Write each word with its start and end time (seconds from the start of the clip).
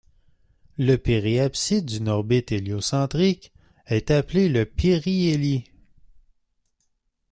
Le 0.79 0.95
périapside 0.95 1.85
d'une 1.85 2.07
orbite 2.09 2.51
héliocentrique 2.51 3.53
est 3.85 4.09
appelée 4.09 4.49
le 4.49 4.65
périhélie. 4.65 5.65